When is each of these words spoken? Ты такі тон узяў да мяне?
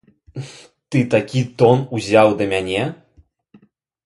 Ты 0.95 1.01
такі 1.15 1.39
тон 1.59 1.83
узяў 1.99 2.27
да 2.41 2.45
мяне? 2.55 2.83